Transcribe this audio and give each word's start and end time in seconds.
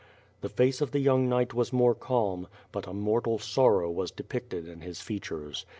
The 0.39 0.49
face 0.49 0.81
of 0.81 0.89
the 0.93 0.99
young 0.99 1.29
knight 1.29 1.53
was 1.53 1.71
more 1.71 1.93
calm, 1.93 2.47
but 2.71 2.87
a 2.87 2.91
mortal 2.91 3.37
sorrow 3.37 3.91
was 3.91 4.09
depicted 4.09 4.67
in 4.67 4.81
his 4.81 4.99
features. 4.99 5.63